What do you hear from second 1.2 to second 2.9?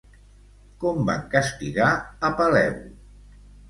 castigar a Peleu?